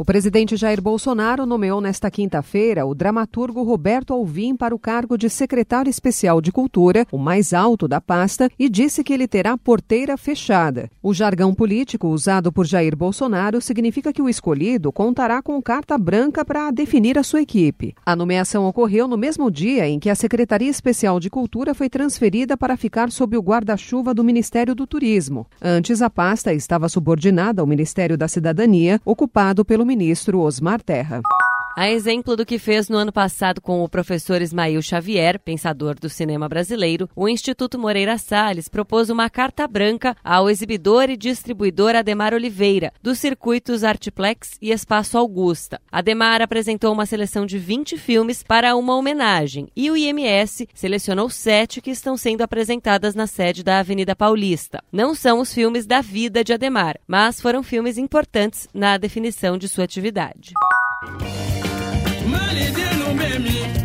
O 0.00 0.04
presidente 0.04 0.56
Jair 0.56 0.80
Bolsonaro 0.80 1.44
nomeou 1.44 1.80
nesta 1.80 2.08
quinta-feira 2.08 2.86
o 2.86 2.94
dramaturgo 2.94 3.64
Roberto 3.64 4.12
Alvim 4.12 4.54
para 4.54 4.72
o 4.72 4.78
cargo 4.78 5.18
de 5.18 5.28
secretário 5.28 5.90
especial 5.90 6.40
de 6.40 6.52
Cultura, 6.52 7.04
o 7.10 7.18
mais 7.18 7.52
alto 7.52 7.88
da 7.88 8.00
pasta, 8.00 8.48
e 8.56 8.68
disse 8.68 9.02
que 9.02 9.12
ele 9.12 9.26
terá 9.26 9.58
porteira 9.58 10.16
fechada. 10.16 10.88
O 11.02 11.12
jargão 11.12 11.52
político 11.52 12.06
usado 12.06 12.52
por 12.52 12.64
Jair 12.64 12.94
Bolsonaro 12.94 13.60
significa 13.60 14.12
que 14.12 14.22
o 14.22 14.28
escolhido 14.28 14.92
contará 14.92 15.42
com 15.42 15.60
carta 15.60 15.98
branca 15.98 16.44
para 16.44 16.70
definir 16.70 17.18
a 17.18 17.24
sua 17.24 17.42
equipe. 17.42 17.92
A 18.06 18.14
nomeação 18.14 18.68
ocorreu 18.68 19.08
no 19.08 19.18
mesmo 19.18 19.50
dia 19.50 19.88
em 19.88 19.98
que 19.98 20.08
a 20.08 20.14
Secretaria 20.14 20.70
Especial 20.70 21.18
de 21.18 21.28
Cultura 21.28 21.74
foi 21.74 21.90
transferida 21.90 22.56
para 22.56 22.76
ficar 22.76 23.10
sob 23.10 23.36
o 23.36 23.42
guarda-chuva 23.42 24.14
do 24.14 24.22
Ministério 24.22 24.76
do 24.76 24.86
Turismo. 24.86 25.44
Antes, 25.60 26.00
a 26.00 26.08
pasta 26.08 26.54
estava 26.54 26.88
subordinada 26.88 27.60
ao 27.60 27.66
Ministério 27.66 28.16
da 28.16 28.28
Cidadania, 28.28 29.00
ocupado 29.04 29.64
pelo 29.64 29.87
ministro 29.88 30.42
Osmar 30.42 30.82
Terra. 30.82 31.22
A 31.80 31.88
exemplo 31.88 32.34
do 32.34 32.44
que 32.44 32.58
fez 32.58 32.88
no 32.88 32.96
ano 32.96 33.12
passado 33.12 33.60
com 33.60 33.84
o 33.84 33.88
professor 33.88 34.42
Ismael 34.42 34.82
Xavier, 34.82 35.38
pensador 35.38 35.94
do 35.94 36.08
cinema 36.08 36.48
brasileiro, 36.48 37.08
o 37.14 37.28
Instituto 37.28 37.78
Moreira 37.78 38.18
Salles 38.18 38.68
propôs 38.68 39.10
uma 39.10 39.30
carta 39.30 39.64
branca 39.68 40.16
ao 40.24 40.50
exibidor 40.50 41.08
e 41.08 41.16
distribuidor 41.16 41.94
Ademar 41.94 42.34
Oliveira, 42.34 42.92
dos 43.00 43.20
circuitos 43.20 43.84
Artplex 43.84 44.58
e 44.60 44.72
Espaço 44.72 45.16
Augusta. 45.16 45.80
Ademar 45.88 46.42
apresentou 46.42 46.92
uma 46.92 47.06
seleção 47.06 47.46
de 47.46 47.58
20 47.58 47.96
filmes 47.96 48.42
para 48.42 48.74
uma 48.74 48.96
homenagem 48.96 49.68
e 49.76 49.88
o 49.88 49.96
IMS 49.96 50.66
selecionou 50.74 51.30
sete 51.30 51.80
que 51.80 51.92
estão 51.92 52.16
sendo 52.16 52.42
apresentadas 52.42 53.14
na 53.14 53.28
sede 53.28 53.62
da 53.62 53.78
Avenida 53.78 54.16
Paulista. 54.16 54.82
Não 54.90 55.14
são 55.14 55.38
os 55.38 55.54
filmes 55.54 55.86
da 55.86 56.00
vida 56.00 56.42
de 56.42 56.52
Ademar, 56.52 56.98
mas 57.06 57.40
foram 57.40 57.62
filmes 57.62 57.96
importantes 57.96 58.66
na 58.74 58.98
definição 58.98 59.56
de 59.56 59.68
sua 59.68 59.84
atividade. 59.84 60.54
Maliden 62.48 63.00
bɛ 63.18 63.77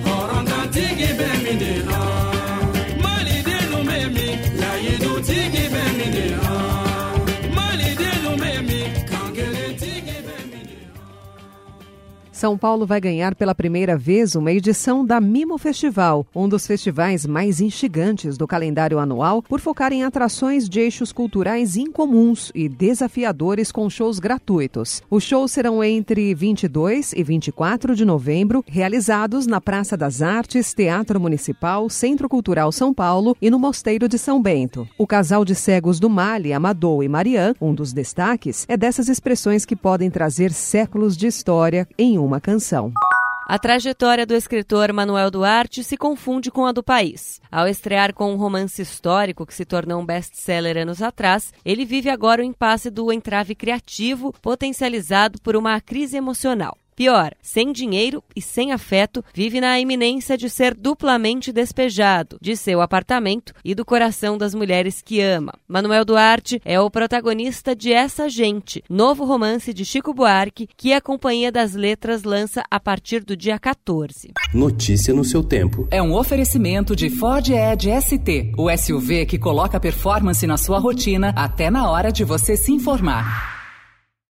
São 12.43 12.57
Paulo 12.57 12.85
vai 12.85 12.99
ganhar 12.99 13.35
pela 13.35 13.55
primeira 13.55 13.95
vez 13.95 14.35
uma 14.35 14.51
edição 14.51 15.05
da 15.05 15.21
Mimo 15.21 15.57
Festival, 15.57 16.27
um 16.35 16.49
dos 16.49 16.67
festivais 16.67 17.25
mais 17.25 17.61
instigantes 17.61 18.37
do 18.37 18.45
calendário 18.45 18.99
anual, 18.99 19.41
por 19.41 19.61
focar 19.61 19.93
em 19.93 20.03
atrações 20.03 20.67
de 20.67 20.81
eixos 20.81 21.13
culturais 21.13 21.77
incomuns 21.77 22.51
e 22.53 22.67
desafiadores 22.67 23.71
com 23.71 23.89
shows 23.89 24.19
gratuitos. 24.19 25.01
Os 25.09 25.23
shows 25.23 25.53
serão 25.53 25.81
entre 25.81 26.35
22 26.35 27.13
e 27.13 27.23
24 27.23 27.95
de 27.95 28.03
novembro, 28.03 28.61
realizados 28.67 29.47
na 29.47 29.61
Praça 29.61 29.95
das 29.95 30.21
Artes, 30.21 30.73
Teatro 30.73 31.21
Municipal, 31.21 31.89
Centro 31.89 32.27
Cultural 32.27 32.73
São 32.73 32.93
Paulo 32.93 33.37
e 33.41 33.49
no 33.49 33.57
Mosteiro 33.57 34.09
de 34.09 34.17
São 34.17 34.41
Bento. 34.41 34.85
O 34.97 35.07
casal 35.07 35.45
de 35.45 35.55
cegos 35.55 35.97
do 35.97 36.09
Mali, 36.09 36.51
Amadou 36.51 37.01
e 37.01 37.07
Marian, 37.07 37.53
um 37.61 37.73
dos 37.73 37.93
destaques, 37.93 38.65
é 38.67 38.75
dessas 38.75 39.07
expressões 39.07 39.63
que 39.63 39.77
podem 39.77 40.11
trazer 40.11 40.51
séculos 40.51 41.15
de 41.15 41.25
história 41.25 41.87
em 41.97 42.17
uma 42.17 42.32
canção. 42.39 42.91
A 43.47 43.59
trajetória 43.59 44.25
do 44.25 44.33
escritor 44.33 44.93
Manuel 44.93 45.29
Duarte 45.29 45.83
se 45.83 45.97
confunde 45.97 46.49
com 46.49 46.65
a 46.65 46.71
do 46.71 46.81
país. 46.81 47.41
Ao 47.51 47.67
estrear 47.67 48.13
com 48.13 48.31
um 48.31 48.37
romance 48.37 48.81
histórico 48.81 49.45
que 49.45 49.53
se 49.53 49.65
tornou 49.65 50.01
um 50.01 50.05
best-seller 50.05 50.77
anos 50.77 51.01
atrás, 51.01 51.53
ele 51.65 51.83
vive 51.83 52.09
agora 52.09 52.41
o 52.41 52.45
impasse 52.45 52.89
do 52.89 53.11
entrave 53.11 53.53
criativo 53.53 54.33
potencializado 54.41 55.41
por 55.41 55.57
uma 55.57 55.79
crise 55.81 56.15
emocional. 56.15 56.77
Pior, 56.95 57.31
sem 57.41 57.71
dinheiro 57.71 58.23
e 58.35 58.41
sem 58.41 58.71
afeto, 58.71 59.23
vive 59.33 59.59
na 59.59 59.79
iminência 59.79 60.37
de 60.37 60.49
ser 60.49 60.73
duplamente 60.75 61.51
despejado 61.51 62.37
de 62.41 62.55
seu 62.55 62.81
apartamento 62.81 63.53
e 63.63 63.73
do 63.73 63.83
coração 63.83 64.37
das 64.37 64.53
mulheres 64.53 65.01
que 65.01 65.19
ama. 65.21 65.53
Manuel 65.67 66.05
Duarte 66.05 66.61
é 66.63 66.79
o 66.79 66.89
protagonista 66.89 67.75
de 67.75 67.91
Essa 67.91 68.29
Gente, 68.29 68.83
novo 68.89 69.25
romance 69.25 69.73
de 69.73 69.83
Chico 69.83 70.13
Buarque, 70.13 70.67
que 70.77 70.93
a 70.93 71.01
Companhia 71.01 71.51
das 71.51 71.73
Letras 71.73 72.23
lança 72.23 72.63
a 72.69 72.79
partir 72.79 73.23
do 73.23 73.35
dia 73.35 73.57
14. 73.57 74.31
Notícia 74.53 75.13
no 75.13 75.23
seu 75.23 75.43
tempo. 75.43 75.87
É 75.89 76.01
um 76.01 76.13
oferecimento 76.13 76.95
de 76.95 77.09
Ford 77.09 77.47
Edge 77.49 77.89
ST, 78.01 78.53
o 78.57 78.69
SUV 78.75 79.25
que 79.25 79.39
coloca 79.39 79.79
performance 79.79 80.45
na 80.45 80.57
sua 80.57 80.79
rotina 80.79 81.33
até 81.35 81.69
na 81.69 81.89
hora 81.89 82.11
de 82.11 82.23
você 82.23 82.55
se 82.55 82.71
informar. 82.71 83.62